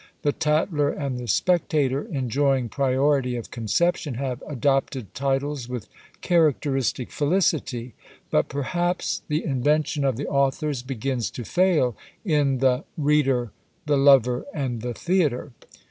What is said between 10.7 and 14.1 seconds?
begins to fail in the "Reader," the